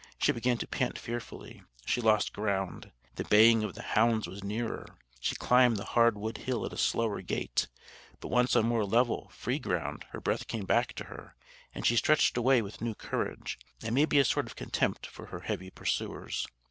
She 0.17 0.31
began 0.31 0.57
to 0.57 0.65
pant 0.67 0.97
fearfully; 0.97 1.61
she 1.85 2.01
lost 2.01 2.33
ground. 2.33 2.91
The 3.17 3.23
baying 3.25 3.63
of 3.63 3.75
the 3.75 3.83
hounds 3.83 4.25
was 4.27 4.43
nearer. 4.43 4.87
She 5.19 5.35
climbed 5.35 5.77
the 5.77 5.83
hard 5.93 6.17
wood 6.17 6.39
hill 6.39 6.65
at 6.65 6.73
a 6.73 6.77
slower 6.79 7.21
gait: 7.21 7.67
but, 8.19 8.29
once 8.29 8.55
on 8.55 8.65
more 8.67 8.83
level, 8.83 9.29
free 9.29 9.59
ground, 9.59 10.05
her 10.09 10.19
breath 10.19 10.47
came 10.47 10.65
back 10.65 10.93
to 10.93 11.03
her, 11.03 11.35
and 11.75 11.85
she 11.85 11.95
stretched 11.95 12.35
away 12.35 12.63
with 12.63 12.81
new 12.81 12.95
courage, 12.95 13.59
and 13.83 13.93
maybe 13.93 14.17
a 14.17 14.25
sort 14.25 14.47
of 14.47 14.55
contempt 14.55 15.05
for 15.05 15.27
her 15.27 15.41
heavy 15.41 15.69
pursuers. 15.69 16.47